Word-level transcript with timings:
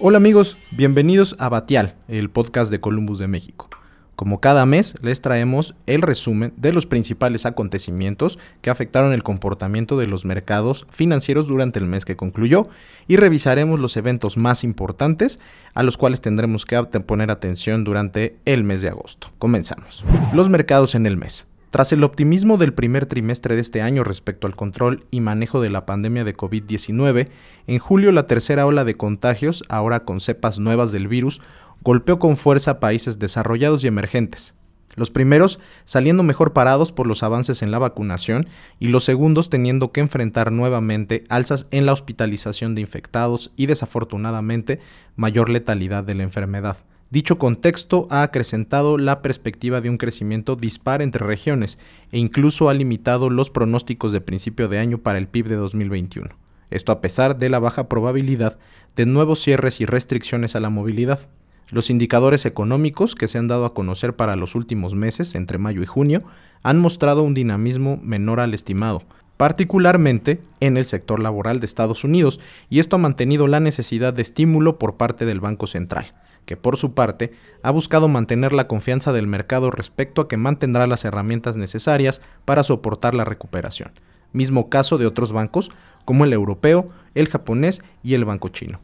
Hola 0.00 0.18
amigos, 0.18 0.56
bienvenidos 0.70 1.34
a 1.40 1.48
Batial, 1.48 1.96
el 2.06 2.30
podcast 2.30 2.70
de 2.70 2.78
Columbus 2.78 3.18
de 3.18 3.26
México. 3.26 3.68
Como 4.14 4.40
cada 4.40 4.64
mes, 4.64 4.94
les 5.02 5.20
traemos 5.20 5.74
el 5.86 6.02
resumen 6.02 6.52
de 6.56 6.70
los 6.70 6.86
principales 6.86 7.46
acontecimientos 7.46 8.38
que 8.60 8.70
afectaron 8.70 9.12
el 9.12 9.24
comportamiento 9.24 9.98
de 9.98 10.06
los 10.06 10.24
mercados 10.24 10.86
financieros 10.90 11.48
durante 11.48 11.80
el 11.80 11.86
mes 11.86 12.04
que 12.04 12.14
concluyó 12.14 12.68
y 13.08 13.16
revisaremos 13.16 13.80
los 13.80 13.96
eventos 13.96 14.36
más 14.36 14.62
importantes 14.62 15.40
a 15.74 15.82
los 15.82 15.96
cuales 15.96 16.20
tendremos 16.20 16.64
que 16.64 16.80
poner 16.80 17.32
atención 17.32 17.82
durante 17.82 18.36
el 18.44 18.62
mes 18.62 18.82
de 18.82 18.90
agosto. 18.90 19.32
Comenzamos. 19.38 20.04
Los 20.32 20.48
mercados 20.48 20.94
en 20.94 21.06
el 21.06 21.16
mes. 21.16 21.48
Tras 21.70 21.92
el 21.92 22.02
optimismo 22.02 22.56
del 22.56 22.72
primer 22.72 23.04
trimestre 23.04 23.54
de 23.54 23.60
este 23.60 23.82
año 23.82 24.02
respecto 24.02 24.46
al 24.46 24.56
control 24.56 25.04
y 25.10 25.20
manejo 25.20 25.60
de 25.60 25.68
la 25.68 25.84
pandemia 25.84 26.24
de 26.24 26.34
COVID-19, 26.34 27.28
en 27.66 27.78
julio 27.78 28.10
la 28.10 28.26
tercera 28.26 28.64
ola 28.64 28.84
de 28.84 28.94
contagios, 28.94 29.62
ahora 29.68 30.04
con 30.04 30.20
cepas 30.20 30.58
nuevas 30.58 30.92
del 30.92 31.08
virus, 31.08 31.42
golpeó 31.82 32.18
con 32.18 32.38
fuerza 32.38 32.70
a 32.70 32.80
países 32.80 33.18
desarrollados 33.18 33.84
y 33.84 33.86
emergentes. 33.86 34.54
Los 34.96 35.10
primeros 35.10 35.60
saliendo 35.84 36.22
mejor 36.22 36.54
parados 36.54 36.90
por 36.90 37.06
los 37.06 37.22
avances 37.22 37.62
en 37.62 37.70
la 37.70 37.78
vacunación 37.78 38.48
y 38.80 38.88
los 38.88 39.04
segundos 39.04 39.50
teniendo 39.50 39.92
que 39.92 40.00
enfrentar 40.00 40.50
nuevamente 40.50 41.24
alzas 41.28 41.66
en 41.70 41.84
la 41.84 41.92
hospitalización 41.92 42.74
de 42.74 42.80
infectados 42.80 43.52
y 43.56 43.66
desafortunadamente 43.66 44.80
mayor 45.16 45.50
letalidad 45.50 46.02
de 46.02 46.14
la 46.14 46.22
enfermedad. 46.22 46.78
Dicho 47.10 47.38
contexto 47.38 48.06
ha 48.10 48.22
acrecentado 48.22 48.98
la 48.98 49.22
perspectiva 49.22 49.80
de 49.80 49.88
un 49.88 49.96
crecimiento 49.96 50.56
dispar 50.56 51.00
entre 51.00 51.24
regiones 51.24 51.78
e 52.12 52.18
incluso 52.18 52.68
ha 52.68 52.74
limitado 52.74 53.30
los 53.30 53.48
pronósticos 53.48 54.12
de 54.12 54.20
principio 54.20 54.68
de 54.68 54.78
año 54.78 54.98
para 54.98 55.16
el 55.16 55.26
PIB 55.26 55.48
de 55.48 55.56
2021. 55.56 56.28
Esto 56.70 56.92
a 56.92 57.00
pesar 57.00 57.38
de 57.38 57.48
la 57.48 57.60
baja 57.60 57.88
probabilidad 57.88 58.58
de 58.94 59.06
nuevos 59.06 59.40
cierres 59.40 59.80
y 59.80 59.86
restricciones 59.86 60.54
a 60.54 60.60
la 60.60 60.68
movilidad. 60.68 61.30
Los 61.70 61.88
indicadores 61.88 62.44
económicos 62.44 63.14
que 63.14 63.26
se 63.26 63.38
han 63.38 63.48
dado 63.48 63.64
a 63.64 63.72
conocer 63.72 64.14
para 64.14 64.36
los 64.36 64.54
últimos 64.54 64.94
meses, 64.94 65.34
entre 65.34 65.56
mayo 65.56 65.82
y 65.82 65.86
junio, 65.86 66.24
han 66.62 66.78
mostrado 66.78 67.22
un 67.22 67.32
dinamismo 67.32 67.98
menor 68.02 68.38
al 68.38 68.52
estimado, 68.52 69.02
particularmente 69.38 70.42
en 70.60 70.76
el 70.76 70.84
sector 70.84 71.20
laboral 71.20 71.60
de 71.60 71.66
Estados 71.66 72.04
Unidos, 72.04 72.40
y 72.68 72.80
esto 72.80 72.96
ha 72.96 72.98
mantenido 72.98 73.46
la 73.46 73.60
necesidad 73.60 74.12
de 74.12 74.20
estímulo 74.20 74.78
por 74.78 74.98
parte 74.98 75.24
del 75.24 75.40
Banco 75.40 75.66
Central 75.66 76.12
que 76.48 76.56
por 76.56 76.78
su 76.78 76.94
parte 76.94 77.34
ha 77.62 77.70
buscado 77.70 78.08
mantener 78.08 78.54
la 78.54 78.68
confianza 78.68 79.12
del 79.12 79.26
mercado 79.26 79.70
respecto 79.70 80.22
a 80.22 80.28
que 80.28 80.38
mantendrá 80.38 80.86
las 80.86 81.04
herramientas 81.04 81.58
necesarias 81.58 82.22
para 82.46 82.62
soportar 82.62 83.14
la 83.14 83.26
recuperación. 83.26 83.92
Mismo 84.32 84.70
caso 84.70 84.96
de 84.96 85.04
otros 85.04 85.30
bancos 85.30 85.70
como 86.06 86.24
el 86.24 86.32
europeo, 86.32 86.88
el 87.14 87.28
japonés 87.28 87.82
y 88.02 88.14
el 88.14 88.24
banco 88.24 88.48
chino. 88.48 88.80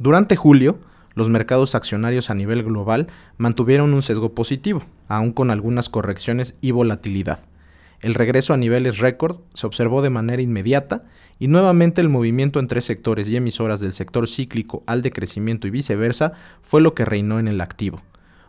Durante 0.00 0.34
julio, 0.34 0.80
los 1.14 1.28
mercados 1.28 1.76
accionarios 1.76 2.30
a 2.30 2.34
nivel 2.34 2.64
global 2.64 3.06
mantuvieron 3.36 3.94
un 3.94 4.02
sesgo 4.02 4.34
positivo, 4.34 4.82
aun 5.06 5.30
con 5.30 5.52
algunas 5.52 5.88
correcciones 5.88 6.56
y 6.60 6.72
volatilidad. 6.72 7.38
El 8.04 8.12
regreso 8.12 8.52
a 8.52 8.58
niveles 8.58 8.98
récord 8.98 9.38
se 9.54 9.66
observó 9.66 10.02
de 10.02 10.10
manera 10.10 10.42
inmediata 10.42 11.04
y 11.38 11.48
nuevamente 11.48 12.02
el 12.02 12.10
movimiento 12.10 12.60
entre 12.60 12.82
sectores 12.82 13.30
y 13.30 13.36
emisoras 13.36 13.80
del 13.80 13.94
sector 13.94 14.28
cíclico 14.28 14.82
al 14.86 15.00
decrecimiento 15.00 15.66
y 15.66 15.70
viceversa 15.70 16.34
fue 16.60 16.82
lo 16.82 16.92
que 16.92 17.06
reinó 17.06 17.38
en 17.38 17.48
el 17.48 17.62
activo. 17.62 18.02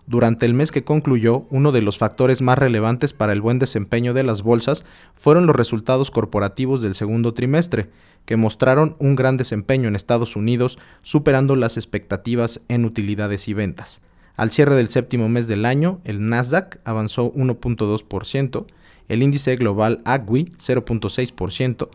Durante 0.07 0.45
el 0.45 0.55
mes 0.55 0.73
que 0.73 0.83
concluyó, 0.83 1.45
uno 1.51 1.71
de 1.71 1.81
los 1.81 1.97
factores 1.97 2.41
más 2.41 2.59
relevantes 2.59 3.13
para 3.13 3.31
el 3.31 3.39
buen 3.39 3.57
desempeño 3.57 4.13
de 4.13 4.23
las 4.23 4.41
bolsas 4.41 4.83
fueron 5.13 5.47
los 5.47 5.55
resultados 5.55 6.11
corporativos 6.11 6.81
del 6.81 6.93
segundo 6.93 7.33
trimestre, 7.33 7.89
que 8.25 8.35
mostraron 8.35 8.97
un 8.99 9.15
gran 9.15 9.37
desempeño 9.37 9.87
en 9.87 9.95
Estados 9.95 10.35
Unidos, 10.35 10.77
superando 11.01 11.55
las 11.55 11.77
expectativas 11.77 12.59
en 12.67 12.83
utilidades 12.83 13.47
y 13.47 13.53
ventas. 13.53 14.01
Al 14.37 14.51
cierre 14.51 14.75
del 14.75 14.89
séptimo 14.89 15.29
mes 15.29 15.47
del 15.47 15.65
año, 15.65 16.01
el 16.03 16.27
Nasdaq 16.27 16.79
avanzó 16.83 17.33
1.2%, 17.33 18.65
el 19.07 19.23
índice 19.23 19.55
global 19.55 20.01
AGWI 20.03 20.51
0.6% 20.57 21.89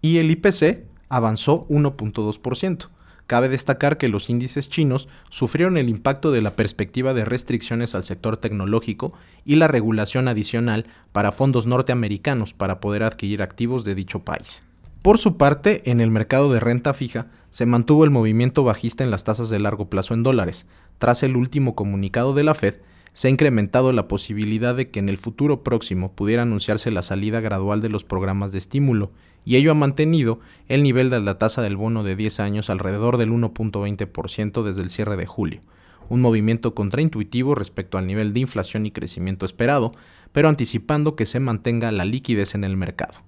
y 0.00 0.18
el 0.18 0.30
IPC 0.30 0.84
avanzó 1.08 1.66
1.2%. 1.68 2.88
Cabe 3.26 3.48
destacar 3.48 3.98
que 3.98 4.08
los 4.08 4.30
índices 4.30 4.68
chinos 4.68 5.08
sufrieron 5.30 5.76
el 5.76 5.88
impacto 5.88 6.32
de 6.32 6.42
la 6.42 6.56
perspectiva 6.56 7.14
de 7.14 7.24
restricciones 7.24 7.94
al 7.94 8.04
sector 8.04 8.36
tecnológico 8.36 9.12
y 9.44 9.56
la 9.56 9.68
regulación 9.68 10.28
adicional 10.28 10.86
para 11.12 11.32
fondos 11.32 11.66
norteamericanos 11.66 12.52
para 12.52 12.80
poder 12.80 13.02
adquirir 13.02 13.42
activos 13.42 13.84
de 13.84 13.94
dicho 13.94 14.20
país. 14.20 14.62
Por 15.02 15.18
su 15.18 15.36
parte, 15.36 15.90
en 15.90 16.00
el 16.00 16.12
mercado 16.12 16.52
de 16.52 16.60
renta 16.60 16.94
fija, 16.94 17.26
se 17.50 17.66
mantuvo 17.66 18.04
el 18.04 18.10
movimiento 18.10 18.62
bajista 18.62 19.02
en 19.02 19.10
las 19.10 19.24
tasas 19.24 19.48
de 19.48 19.58
largo 19.58 19.90
plazo 19.90 20.14
en 20.14 20.22
dólares, 20.22 20.64
tras 20.98 21.24
el 21.24 21.36
último 21.36 21.74
comunicado 21.74 22.34
de 22.34 22.44
la 22.44 22.54
Fed 22.54 22.76
se 23.14 23.28
ha 23.28 23.30
incrementado 23.30 23.92
la 23.92 24.08
posibilidad 24.08 24.74
de 24.74 24.90
que 24.90 25.00
en 25.00 25.08
el 25.08 25.18
futuro 25.18 25.62
próximo 25.62 26.12
pudiera 26.12 26.42
anunciarse 26.42 26.90
la 26.90 27.02
salida 27.02 27.40
gradual 27.40 27.82
de 27.82 27.88
los 27.88 28.04
programas 28.04 28.52
de 28.52 28.58
estímulo, 28.58 29.10
y 29.44 29.56
ello 29.56 29.72
ha 29.72 29.74
mantenido 29.74 30.38
el 30.68 30.84
nivel 30.84 31.10
de 31.10 31.20
la 31.20 31.36
tasa 31.36 31.62
del 31.62 31.76
bono 31.76 32.04
de 32.04 32.14
10 32.14 32.40
años 32.40 32.70
alrededor 32.70 33.16
del 33.16 33.32
1.20% 33.32 34.62
desde 34.62 34.82
el 34.82 34.90
cierre 34.90 35.16
de 35.16 35.26
julio, 35.26 35.60
un 36.08 36.20
movimiento 36.20 36.74
contraintuitivo 36.74 37.56
respecto 37.56 37.98
al 37.98 38.06
nivel 38.06 38.32
de 38.32 38.40
inflación 38.40 38.86
y 38.86 38.92
crecimiento 38.92 39.46
esperado, 39.46 39.92
pero 40.30 40.48
anticipando 40.48 41.16
que 41.16 41.26
se 41.26 41.40
mantenga 41.40 41.90
la 41.90 42.04
liquidez 42.04 42.54
en 42.54 42.62
el 42.62 42.76
mercado. 42.76 43.18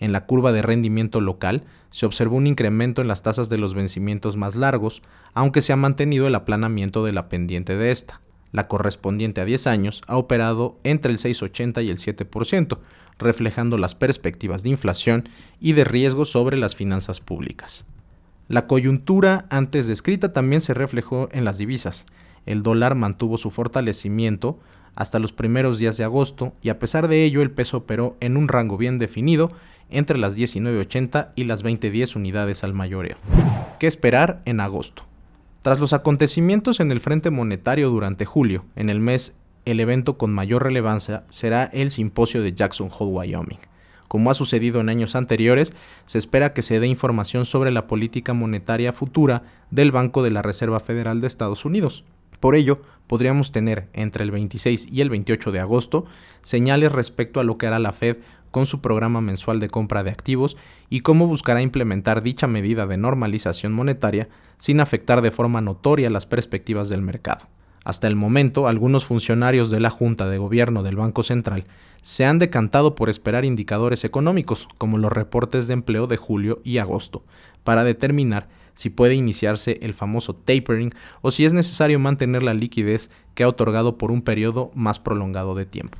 En 0.00 0.12
la 0.12 0.26
curva 0.26 0.52
de 0.52 0.62
rendimiento 0.62 1.20
local 1.20 1.64
se 1.90 2.06
observó 2.06 2.36
un 2.36 2.46
incremento 2.46 3.02
en 3.02 3.08
las 3.08 3.22
tasas 3.22 3.48
de 3.48 3.58
los 3.58 3.74
vencimientos 3.74 4.36
más 4.36 4.56
largos, 4.56 5.02
aunque 5.34 5.62
se 5.62 5.72
ha 5.72 5.76
mantenido 5.76 6.26
el 6.26 6.34
aplanamiento 6.34 7.04
de 7.04 7.12
la 7.12 7.28
pendiente 7.28 7.76
de 7.76 7.90
esta 7.90 8.20
la 8.52 8.68
correspondiente 8.68 9.40
a 9.40 9.44
10 9.44 9.66
años, 9.66 10.02
ha 10.06 10.16
operado 10.16 10.76
entre 10.84 11.12
el 11.12 11.18
6,80 11.18 11.84
y 11.84 11.90
el 11.90 11.98
7%, 11.98 12.78
reflejando 13.18 13.78
las 13.78 13.94
perspectivas 13.94 14.62
de 14.62 14.70
inflación 14.70 15.28
y 15.60 15.72
de 15.72 15.84
riesgo 15.84 16.24
sobre 16.24 16.56
las 16.56 16.74
finanzas 16.74 17.20
públicas. 17.20 17.84
La 18.48 18.66
coyuntura 18.66 19.46
antes 19.50 19.86
descrita 19.86 20.32
también 20.32 20.60
se 20.60 20.72
reflejó 20.72 21.28
en 21.32 21.44
las 21.44 21.58
divisas. 21.58 22.06
El 22.46 22.62
dólar 22.62 22.94
mantuvo 22.94 23.36
su 23.36 23.50
fortalecimiento 23.50 24.58
hasta 24.94 25.18
los 25.18 25.32
primeros 25.32 25.78
días 25.78 25.96
de 25.98 26.04
agosto 26.04 26.54
y 26.62 26.70
a 26.70 26.78
pesar 26.78 27.08
de 27.08 27.24
ello 27.24 27.42
el 27.42 27.50
peso 27.50 27.76
operó 27.76 28.16
en 28.20 28.36
un 28.36 28.48
rango 28.48 28.78
bien 28.78 28.98
definido 28.98 29.50
entre 29.90 30.18
las 30.18 30.36
19.80 30.36 31.30
y 31.36 31.44
las 31.44 31.64
20.10 31.64 32.16
unidades 32.16 32.64
al 32.64 32.74
mayoreo. 32.74 33.16
¿Qué 33.78 33.86
esperar 33.86 34.40
en 34.44 34.60
agosto? 34.60 35.04
Tras 35.62 35.80
los 35.80 35.92
acontecimientos 35.92 36.80
en 36.80 36.92
el 36.92 37.00
Frente 37.00 37.30
Monetario 37.30 37.90
durante 37.90 38.24
julio, 38.24 38.64
en 38.76 38.90
el 38.90 39.00
mes 39.00 39.36
el 39.64 39.80
evento 39.80 40.16
con 40.16 40.32
mayor 40.32 40.62
relevancia 40.62 41.24
será 41.28 41.64
el 41.64 41.90
simposio 41.90 42.42
de 42.42 42.54
Jackson 42.54 42.88
Hole, 42.96 43.12
Wyoming. 43.12 43.58
Como 44.08 44.30
ha 44.30 44.34
sucedido 44.34 44.80
en 44.80 44.88
años 44.88 45.14
anteriores, 45.14 45.74
se 46.06 46.16
espera 46.16 46.54
que 46.54 46.62
se 46.62 46.80
dé 46.80 46.86
información 46.86 47.44
sobre 47.44 47.70
la 47.70 47.86
política 47.86 48.32
monetaria 48.32 48.94
futura 48.94 49.42
del 49.70 49.92
Banco 49.92 50.22
de 50.22 50.30
la 50.30 50.40
Reserva 50.40 50.80
Federal 50.80 51.20
de 51.20 51.26
Estados 51.26 51.66
Unidos. 51.66 52.04
Por 52.40 52.54
ello, 52.54 52.80
podríamos 53.06 53.52
tener 53.52 53.88
entre 53.92 54.24
el 54.24 54.30
26 54.30 54.88
y 54.90 55.02
el 55.02 55.10
28 55.10 55.52
de 55.52 55.60
agosto 55.60 56.06
señales 56.42 56.92
respecto 56.92 57.40
a 57.40 57.44
lo 57.44 57.58
que 57.58 57.66
hará 57.66 57.78
la 57.78 57.92
Fed 57.92 58.18
con 58.50 58.66
su 58.66 58.80
programa 58.80 59.20
mensual 59.20 59.60
de 59.60 59.68
compra 59.68 60.02
de 60.02 60.10
activos 60.10 60.56
y 60.90 61.00
cómo 61.00 61.26
buscará 61.26 61.62
implementar 61.62 62.22
dicha 62.22 62.46
medida 62.46 62.86
de 62.86 62.96
normalización 62.96 63.72
monetaria 63.72 64.28
sin 64.58 64.80
afectar 64.80 65.22
de 65.22 65.30
forma 65.30 65.60
notoria 65.60 66.10
las 66.10 66.26
perspectivas 66.26 66.88
del 66.88 67.02
mercado. 67.02 67.46
Hasta 67.84 68.06
el 68.08 68.16
momento, 68.16 68.68
algunos 68.68 69.04
funcionarios 69.04 69.70
de 69.70 69.80
la 69.80 69.90
Junta 69.90 70.28
de 70.28 70.38
Gobierno 70.38 70.82
del 70.82 70.96
Banco 70.96 71.22
Central 71.22 71.64
se 72.02 72.24
han 72.24 72.38
decantado 72.38 72.94
por 72.94 73.08
esperar 73.08 73.44
indicadores 73.44 74.04
económicos, 74.04 74.68
como 74.78 74.98
los 74.98 75.12
reportes 75.12 75.66
de 75.66 75.74
empleo 75.74 76.06
de 76.06 76.16
julio 76.16 76.60
y 76.64 76.78
agosto, 76.78 77.24
para 77.64 77.84
determinar 77.84 78.48
si 78.74 78.90
puede 78.90 79.14
iniciarse 79.14 79.78
el 79.82 79.92
famoso 79.92 80.36
tapering 80.36 80.92
o 81.20 81.30
si 81.30 81.44
es 81.44 81.52
necesario 81.52 81.98
mantener 81.98 82.42
la 82.42 82.54
liquidez 82.54 83.10
que 83.34 83.42
ha 83.42 83.48
otorgado 83.48 83.98
por 83.98 84.12
un 84.12 84.22
periodo 84.22 84.70
más 84.74 85.00
prolongado 85.00 85.54
de 85.54 85.66
tiempo. 85.66 85.98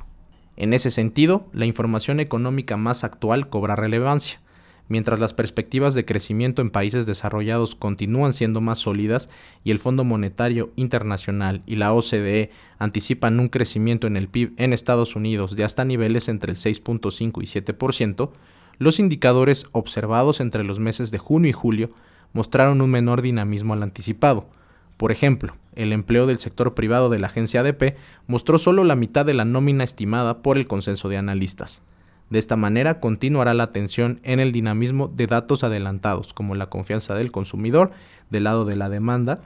En 0.59 0.73
ese 0.73 0.91
sentido, 0.91 1.47
la 1.53 1.65
información 1.65 2.19
económica 2.19 2.75
más 2.75 3.05
actual 3.05 3.47
cobra 3.47 3.77
relevancia. 3.77 4.41
Mientras 4.89 5.17
las 5.17 5.33
perspectivas 5.33 5.93
de 5.93 6.03
crecimiento 6.03 6.61
en 6.61 6.69
países 6.69 7.05
desarrollados 7.05 7.75
continúan 7.75 8.33
siendo 8.33 8.59
más 8.59 8.79
sólidas 8.79 9.29
y 9.63 9.71
el 9.71 9.79
Fondo 9.79 10.03
Monetario 10.03 10.73
Internacional 10.75 11.63
y 11.65 11.77
la 11.77 11.93
OCDE 11.93 12.51
anticipan 12.77 13.39
un 13.39 13.47
crecimiento 13.47 14.05
en 14.05 14.17
el 14.17 14.27
PIB 14.27 14.51
en 14.57 14.73
Estados 14.73 15.15
Unidos 15.15 15.55
de 15.55 15.63
hasta 15.63 15.85
niveles 15.85 16.27
entre 16.27 16.51
el 16.51 16.57
6.5 16.57 17.41
y 17.41 17.61
7%, 17.61 18.31
los 18.79 18.99
indicadores 18.99 19.65
observados 19.71 20.41
entre 20.41 20.65
los 20.65 20.79
meses 20.79 21.09
de 21.09 21.19
junio 21.19 21.49
y 21.49 21.53
julio 21.53 21.91
mostraron 22.33 22.81
un 22.81 22.89
menor 22.91 23.21
dinamismo 23.21 23.75
al 23.75 23.83
anticipado, 23.83 24.49
por 24.97 25.13
ejemplo, 25.13 25.55
el 25.79 25.93
empleo 25.93 26.27
del 26.27 26.39
sector 26.39 26.73
privado 26.73 27.09
de 27.09 27.19
la 27.19 27.27
agencia 27.27 27.61
ADP 27.61 27.95
mostró 28.27 28.59
solo 28.59 28.83
la 28.83 28.97
mitad 28.97 29.25
de 29.25 29.33
la 29.33 29.45
nómina 29.45 29.85
estimada 29.85 30.41
por 30.41 30.57
el 30.57 30.67
consenso 30.67 31.07
de 31.07 31.17
analistas. 31.17 31.81
De 32.29 32.37
esta 32.37 32.57
manera 32.57 32.99
continuará 32.99 33.53
la 33.53 33.63
atención 33.63 34.19
en 34.23 34.39
el 34.39 34.51
dinamismo 34.51 35.07
de 35.07 35.25
datos 35.25 35.63
adelantados, 35.63 36.33
como 36.33 36.53
la 36.53 36.69
confianza 36.69 37.15
del 37.15 37.31
consumidor 37.31 37.91
del 38.29 38.43
lado 38.43 38.65
de 38.65 38.75
la 38.75 38.89
demanda 38.89 39.39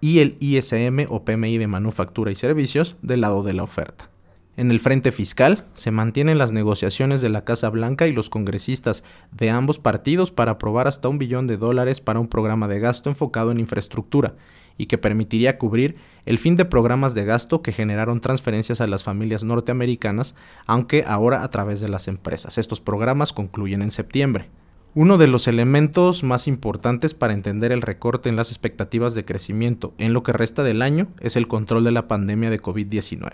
y 0.00 0.20
el 0.20 0.36
ISM 0.40 1.06
o 1.08 1.24
PMI 1.24 1.58
de 1.58 1.66
manufactura 1.66 2.32
y 2.32 2.34
servicios 2.34 2.96
del 3.02 3.20
lado 3.20 3.42
de 3.42 3.52
la 3.52 3.62
oferta. 3.62 4.08
En 4.56 4.70
el 4.70 4.80
frente 4.80 5.12
fiscal, 5.12 5.66
se 5.74 5.90
mantienen 5.90 6.38
las 6.38 6.52
negociaciones 6.52 7.20
de 7.20 7.28
la 7.28 7.44
Casa 7.44 7.70
Blanca 7.70 8.06
y 8.06 8.12
los 8.12 8.30
congresistas 8.30 9.04
de 9.30 9.50
ambos 9.50 9.78
partidos 9.78 10.30
para 10.30 10.52
aprobar 10.52 10.88
hasta 10.88 11.08
un 11.08 11.18
billón 11.18 11.46
de 11.46 11.56
dólares 11.56 12.00
para 12.00 12.20
un 12.20 12.28
programa 12.28 12.68
de 12.68 12.80
gasto 12.80 13.10
enfocado 13.10 13.50
en 13.50 13.60
infraestructura 13.60 14.34
y 14.76 14.86
que 14.86 14.98
permitiría 14.98 15.58
cubrir 15.58 15.96
el 16.26 16.38
fin 16.38 16.56
de 16.56 16.64
programas 16.64 17.14
de 17.14 17.24
gasto 17.24 17.62
que 17.62 17.72
generaron 17.72 18.20
transferencias 18.20 18.80
a 18.80 18.86
las 18.86 19.04
familias 19.04 19.44
norteamericanas, 19.44 20.34
aunque 20.66 21.04
ahora 21.06 21.42
a 21.42 21.50
través 21.50 21.80
de 21.80 21.88
las 21.88 22.08
empresas. 22.08 22.58
Estos 22.58 22.80
programas 22.80 23.32
concluyen 23.32 23.82
en 23.82 23.90
septiembre. 23.90 24.48
Uno 24.94 25.16
de 25.16 25.26
los 25.26 25.48
elementos 25.48 26.22
más 26.22 26.46
importantes 26.46 27.14
para 27.14 27.32
entender 27.32 27.72
el 27.72 27.82
recorte 27.82 28.28
en 28.28 28.36
las 28.36 28.50
expectativas 28.50 29.14
de 29.14 29.24
crecimiento 29.24 29.94
en 29.98 30.12
lo 30.12 30.22
que 30.22 30.32
resta 30.32 30.62
del 30.62 30.82
año 30.82 31.08
es 31.20 31.36
el 31.36 31.48
control 31.48 31.84
de 31.84 31.92
la 31.92 32.08
pandemia 32.08 32.50
de 32.50 32.60
COVID-19 32.60 33.32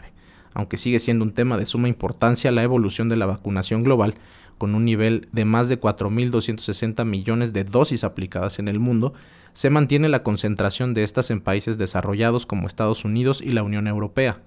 aunque 0.54 0.76
sigue 0.76 0.98
siendo 0.98 1.24
un 1.24 1.32
tema 1.32 1.56
de 1.56 1.66
suma 1.66 1.88
importancia 1.88 2.50
la 2.50 2.62
evolución 2.64 3.08
de 3.08 3.16
la 3.16 3.26
vacunación 3.26 3.84
global, 3.84 4.14
con 4.58 4.74
un 4.74 4.84
nivel 4.84 5.28
de 5.32 5.44
más 5.44 5.68
de 5.68 5.80
4.260 5.80 7.04
millones 7.04 7.52
de 7.52 7.64
dosis 7.64 8.04
aplicadas 8.04 8.58
en 8.58 8.68
el 8.68 8.80
mundo, 8.80 9.14
se 9.54 9.70
mantiene 9.70 10.08
la 10.08 10.22
concentración 10.22 10.94
de 10.94 11.04
estas 11.04 11.30
en 11.30 11.40
países 11.40 11.78
desarrollados 11.78 12.46
como 12.46 12.66
Estados 12.66 13.04
Unidos 13.04 13.40
y 13.40 13.50
la 13.50 13.62
Unión 13.62 13.86
Europea. 13.86 14.42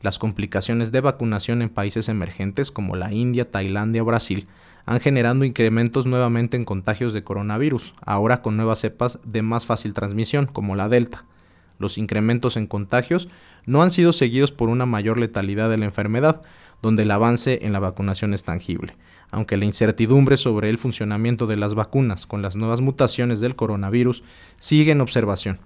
Las 0.00 0.18
complicaciones 0.18 0.92
de 0.92 1.00
vacunación 1.00 1.60
en 1.60 1.68
países 1.68 2.08
emergentes 2.08 2.70
como 2.70 2.96
la 2.96 3.12
India, 3.12 3.50
Tailandia 3.50 4.02
o 4.02 4.04
Brasil 4.04 4.46
han 4.86 5.00
generado 5.00 5.44
incrementos 5.44 6.06
nuevamente 6.06 6.56
en 6.56 6.64
contagios 6.64 7.12
de 7.12 7.22
coronavirus, 7.22 7.92
ahora 8.00 8.40
con 8.40 8.56
nuevas 8.56 8.78
cepas 8.78 9.18
de 9.22 9.42
más 9.42 9.66
fácil 9.66 9.92
transmisión, 9.92 10.46
como 10.46 10.76
la 10.76 10.88
Delta. 10.88 11.26
Los 11.78 11.98
incrementos 11.98 12.56
en 12.56 12.66
contagios 12.66 13.28
no 13.66 13.82
han 13.82 13.90
sido 13.90 14.12
seguidos 14.12 14.50
por 14.50 14.70
una 14.70 14.86
mayor 14.86 15.18
letalidad 15.18 15.68
de 15.68 15.78
la 15.78 15.84
enfermedad, 15.84 16.42
donde 16.82 17.02
el 17.02 17.10
avance 17.10 17.60
en 17.62 17.72
la 17.72 17.80
vacunación 17.80 18.34
es 18.34 18.44
tangible, 18.44 18.94
aunque 19.30 19.56
la 19.56 19.64
incertidumbre 19.64 20.36
sobre 20.36 20.68
el 20.68 20.78
funcionamiento 20.78 21.46
de 21.46 21.56
las 21.56 21.74
vacunas 21.74 22.26
con 22.26 22.42
las 22.42 22.56
nuevas 22.56 22.80
mutaciones 22.80 23.40
del 23.40 23.56
coronavirus 23.56 24.22
sigue 24.60 24.92
en 24.92 25.00
observación. 25.00 25.58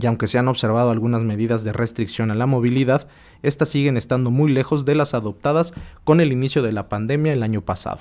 Y 0.00 0.06
aunque 0.06 0.28
se 0.28 0.38
han 0.38 0.48
observado 0.48 0.90
algunas 0.90 1.24
medidas 1.24 1.64
de 1.64 1.72
restricción 1.72 2.30
a 2.30 2.34
la 2.34 2.46
movilidad, 2.46 3.08
estas 3.42 3.68
siguen 3.68 3.96
estando 3.96 4.30
muy 4.30 4.52
lejos 4.52 4.84
de 4.84 4.94
las 4.94 5.14
adoptadas 5.14 5.72
con 6.04 6.20
el 6.20 6.32
inicio 6.32 6.62
de 6.62 6.72
la 6.72 6.88
pandemia 6.88 7.32
el 7.32 7.42
año 7.42 7.62
pasado. 7.62 8.00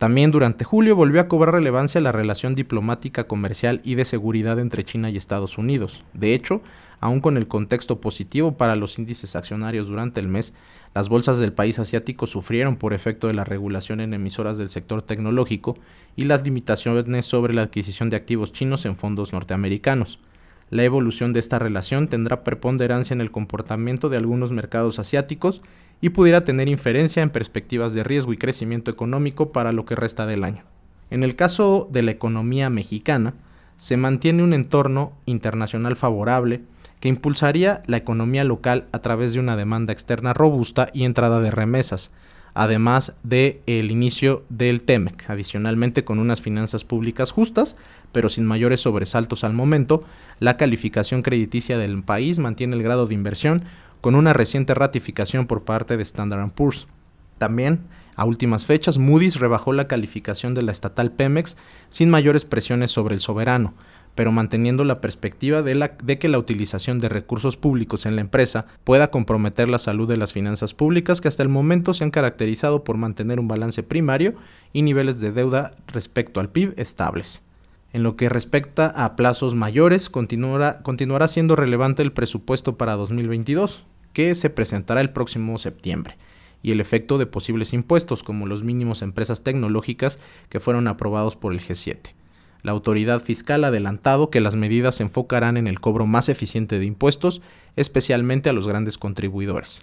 También 0.00 0.30
durante 0.30 0.64
julio 0.64 0.96
volvió 0.96 1.20
a 1.20 1.28
cobrar 1.28 1.56
relevancia 1.56 2.00
la 2.00 2.10
relación 2.10 2.54
diplomática, 2.54 3.24
comercial 3.24 3.82
y 3.84 3.96
de 3.96 4.06
seguridad 4.06 4.58
entre 4.58 4.82
China 4.82 5.10
y 5.10 5.18
Estados 5.18 5.58
Unidos. 5.58 6.02
De 6.14 6.32
hecho, 6.32 6.62
aun 7.00 7.20
con 7.20 7.36
el 7.36 7.48
contexto 7.48 8.00
positivo 8.00 8.56
para 8.56 8.76
los 8.76 8.98
índices 8.98 9.36
accionarios 9.36 9.88
durante 9.88 10.18
el 10.18 10.26
mes, 10.26 10.54
las 10.94 11.10
bolsas 11.10 11.36
del 11.36 11.52
país 11.52 11.78
asiático 11.78 12.26
sufrieron 12.26 12.76
por 12.76 12.94
efecto 12.94 13.26
de 13.26 13.34
la 13.34 13.44
regulación 13.44 14.00
en 14.00 14.14
emisoras 14.14 14.56
del 14.56 14.70
sector 14.70 15.02
tecnológico 15.02 15.76
y 16.16 16.22
las 16.22 16.44
limitaciones 16.44 17.26
sobre 17.26 17.52
la 17.52 17.64
adquisición 17.64 18.08
de 18.08 18.16
activos 18.16 18.54
chinos 18.54 18.86
en 18.86 18.96
fondos 18.96 19.34
norteamericanos. 19.34 20.18
La 20.70 20.82
evolución 20.82 21.34
de 21.34 21.40
esta 21.40 21.58
relación 21.58 22.08
tendrá 22.08 22.42
preponderancia 22.42 23.12
en 23.12 23.20
el 23.20 23.30
comportamiento 23.30 24.08
de 24.08 24.16
algunos 24.16 24.50
mercados 24.50 24.98
asiáticos 24.98 25.60
y 26.00 26.10
pudiera 26.10 26.44
tener 26.44 26.68
inferencia 26.68 27.22
en 27.22 27.30
perspectivas 27.30 27.92
de 27.92 28.04
riesgo 28.04 28.32
y 28.32 28.38
crecimiento 28.38 28.90
económico 28.90 29.52
para 29.52 29.72
lo 29.72 29.84
que 29.84 29.96
resta 29.96 30.26
del 30.26 30.44
año. 30.44 30.64
En 31.10 31.22
el 31.22 31.36
caso 31.36 31.88
de 31.90 32.02
la 32.02 32.12
economía 32.12 32.70
mexicana, 32.70 33.34
se 33.76 33.96
mantiene 33.96 34.42
un 34.42 34.52
entorno 34.52 35.12
internacional 35.26 35.96
favorable 35.96 36.62
que 37.00 37.08
impulsaría 37.08 37.82
la 37.86 37.96
economía 37.96 38.44
local 38.44 38.86
a 38.92 39.00
través 39.00 39.32
de 39.32 39.40
una 39.40 39.56
demanda 39.56 39.92
externa 39.92 40.34
robusta 40.34 40.90
y 40.92 41.04
entrada 41.04 41.40
de 41.40 41.50
remesas, 41.50 42.10
además 42.54 43.14
del 43.22 43.60
el 43.66 43.90
inicio 43.90 44.44
del 44.48 44.82
TEMEC, 44.82 45.28
adicionalmente 45.30 46.04
con 46.04 46.18
unas 46.18 46.40
finanzas 46.40 46.84
públicas 46.84 47.30
justas, 47.30 47.76
pero 48.12 48.28
sin 48.28 48.44
mayores 48.44 48.80
sobresaltos 48.80 49.44
al 49.44 49.52
momento, 49.52 50.02
la 50.38 50.56
calificación 50.56 51.22
crediticia 51.22 51.78
del 51.78 52.02
país 52.02 52.38
mantiene 52.38 52.76
el 52.76 52.82
grado 52.82 53.06
de 53.06 53.14
inversión 53.14 53.64
con 54.00 54.14
una 54.14 54.32
reciente 54.32 54.74
ratificación 54.74 55.46
por 55.46 55.62
parte 55.62 55.96
de 55.96 56.02
Standard 56.02 56.50
Poor's. 56.50 56.86
También, 57.38 57.80
a 58.16 58.24
últimas 58.24 58.66
fechas, 58.66 58.98
Moody's 58.98 59.38
rebajó 59.38 59.72
la 59.72 59.88
calificación 59.88 60.54
de 60.54 60.62
la 60.62 60.72
estatal 60.72 61.12
Pemex 61.12 61.56
sin 61.88 62.10
mayores 62.10 62.44
presiones 62.44 62.90
sobre 62.90 63.14
el 63.14 63.20
soberano, 63.20 63.74
pero 64.14 64.32
manteniendo 64.32 64.84
la 64.84 65.00
perspectiva 65.00 65.62
de, 65.62 66.18
que 66.18 66.28
la 66.28 66.38
utilización 66.38 66.98
de 66.98 67.08
recursos 67.08 67.56
públicos 67.56 68.06
en 68.06 68.16
la 68.16 68.20
empresa 68.20 68.66
pueda 68.84 69.10
comprometer 69.10 69.68
la 69.68 69.78
salud 69.78 70.08
de 70.08 70.16
las 70.16 70.32
finanzas 70.32 70.74
públicas 70.74 71.20
que 71.20 71.28
hasta 71.28 71.42
el 71.42 71.48
momento 71.48 71.94
se 71.94 72.04
han 72.04 72.10
caracterizado 72.10 72.84
por 72.84 72.96
mantener 72.96 73.40
un 73.40 73.48
balance 73.48 73.82
primario 73.82 74.34
y 74.72 74.82
niveles 74.82 75.20
de 75.20 75.32
deuda 75.32 75.74
respecto 75.86 76.40
al 76.40 76.50
PIB 76.50 76.74
estables. 76.76 77.42
En 77.92 78.02
lo 78.02 78.16
que 78.16 78.28
respecta 78.28 78.86
a 78.86 79.16
plazos 79.16 79.54
mayores, 79.54 80.10
continuará, 80.10 80.80
continuará 80.82 81.26
siendo 81.26 81.56
relevante 81.56 82.02
el 82.02 82.12
presupuesto 82.12 82.76
para 82.76 82.94
2022, 82.94 83.84
que 84.12 84.34
se 84.34 84.50
presentará 84.50 85.00
el 85.00 85.10
próximo 85.10 85.58
septiembre, 85.58 86.16
y 86.62 86.70
el 86.70 86.80
efecto 86.80 87.18
de 87.18 87.26
posibles 87.26 87.72
impuestos 87.72 88.22
como 88.22 88.46
los 88.46 88.62
mínimos 88.62 89.02
empresas 89.02 89.42
tecnológicas 89.42 90.20
que 90.50 90.60
fueron 90.60 90.86
aprobados 90.86 91.34
por 91.34 91.52
el 91.52 91.60
G7. 91.60 92.19
La 92.62 92.72
autoridad 92.72 93.20
fiscal 93.20 93.64
ha 93.64 93.68
adelantado 93.68 94.30
que 94.30 94.40
las 94.40 94.56
medidas 94.56 94.96
se 94.96 95.04
enfocarán 95.04 95.56
en 95.56 95.66
el 95.66 95.80
cobro 95.80 96.06
más 96.06 96.28
eficiente 96.28 96.78
de 96.78 96.86
impuestos, 96.86 97.40
especialmente 97.76 98.50
a 98.50 98.52
los 98.52 98.66
grandes 98.68 98.98
contribuidores. 98.98 99.82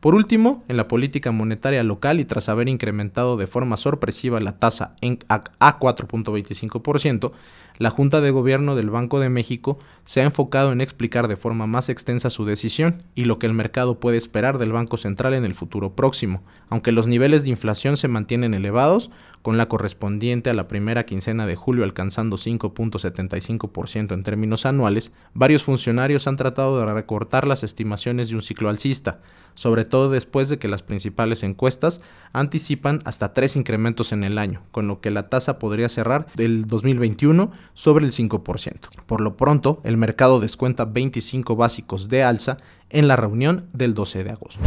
Por 0.00 0.14
último, 0.14 0.62
en 0.68 0.76
la 0.76 0.88
política 0.88 1.32
monetaria 1.32 1.82
local 1.82 2.20
y 2.20 2.24
tras 2.24 2.48
haber 2.48 2.68
incrementado 2.68 3.36
de 3.36 3.46
forma 3.46 3.76
sorpresiva 3.76 4.40
la 4.40 4.58
tasa 4.58 4.94
a 5.28 5.78
4.25%, 5.78 7.32
la 7.78 7.90
Junta 7.90 8.20
de 8.20 8.30
Gobierno 8.30 8.76
del 8.76 8.90
Banco 8.90 9.20
de 9.20 9.28
México 9.28 9.78
se 10.04 10.20
ha 10.20 10.24
enfocado 10.24 10.72
en 10.72 10.80
explicar 10.80 11.28
de 11.28 11.36
forma 11.36 11.66
más 11.66 11.88
extensa 11.88 12.30
su 12.30 12.44
decisión 12.44 13.02
y 13.14 13.24
lo 13.24 13.38
que 13.38 13.46
el 13.46 13.52
mercado 13.52 14.00
puede 14.00 14.16
esperar 14.16 14.58
del 14.58 14.72
Banco 14.72 14.96
Central 14.96 15.34
en 15.34 15.44
el 15.44 15.54
futuro 15.54 15.94
próximo. 15.94 16.42
Aunque 16.68 16.92
los 16.92 17.06
niveles 17.06 17.44
de 17.44 17.50
inflación 17.50 17.96
se 17.96 18.08
mantienen 18.08 18.54
elevados, 18.54 19.10
con 19.46 19.58
la 19.58 19.68
correspondiente 19.68 20.50
a 20.50 20.54
la 20.54 20.66
primera 20.66 21.06
quincena 21.06 21.46
de 21.46 21.54
julio 21.54 21.84
alcanzando 21.84 22.36
5.75% 22.36 24.12
en 24.12 24.24
términos 24.24 24.66
anuales, 24.66 25.12
varios 25.34 25.62
funcionarios 25.62 26.26
han 26.26 26.34
tratado 26.34 26.80
de 26.80 26.92
recortar 26.92 27.46
las 27.46 27.62
estimaciones 27.62 28.28
de 28.28 28.34
un 28.34 28.42
ciclo 28.42 28.68
alcista, 28.68 29.20
sobre 29.54 29.84
todo 29.84 30.10
después 30.10 30.48
de 30.48 30.58
que 30.58 30.66
las 30.66 30.82
principales 30.82 31.44
encuestas 31.44 32.00
anticipan 32.32 33.00
hasta 33.04 33.34
tres 33.34 33.54
incrementos 33.54 34.10
en 34.10 34.24
el 34.24 34.38
año, 34.38 34.62
con 34.72 34.88
lo 34.88 35.00
que 35.00 35.12
la 35.12 35.28
tasa 35.28 35.60
podría 35.60 35.88
cerrar 35.88 36.26
del 36.34 36.66
2021 36.66 37.52
sobre 37.74 38.04
el 38.04 38.12
5%. 38.12 38.88
Por 39.06 39.20
lo 39.20 39.36
pronto, 39.36 39.80
el 39.84 39.96
mercado 39.96 40.40
descuenta 40.40 40.84
25 40.84 41.56
básicos 41.56 42.08
de 42.08 42.22
alza 42.22 42.56
en 42.90 43.08
la 43.08 43.16
reunión 43.16 43.66
del 43.72 43.94
12 43.94 44.24
de 44.24 44.30
agosto. 44.30 44.60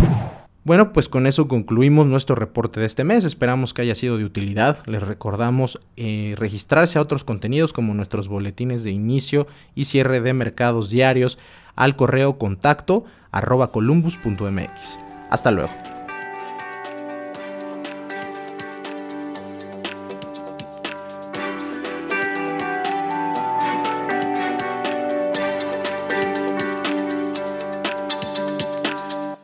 Bueno, 0.65 0.93
pues 0.93 1.09
con 1.09 1.25
eso 1.25 1.47
concluimos 1.47 2.05
nuestro 2.05 2.35
reporte 2.35 2.79
de 2.79 2.85
este 2.85 3.03
mes. 3.03 3.23
Esperamos 3.23 3.73
que 3.73 3.81
haya 3.81 3.95
sido 3.95 4.17
de 4.17 4.25
utilidad. 4.25 4.85
Les 4.85 5.01
recordamos 5.01 5.79
eh, 5.95 6.35
registrarse 6.37 6.99
a 6.99 7.01
otros 7.01 7.23
contenidos 7.23 7.73
como 7.73 7.93
nuestros 7.93 8.27
boletines 8.27 8.83
de 8.83 8.91
inicio 8.91 9.47
y 9.73 9.85
cierre 9.85 10.21
de 10.21 10.33
mercados 10.33 10.89
diarios 10.89 11.37
al 11.75 11.95
correo 11.95 12.37
contacto 12.37 13.05
arroba 13.31 13.71
columbus.mx. 13.71 14.99
Hasta 15.29 15.51
luego. 15.51 15.98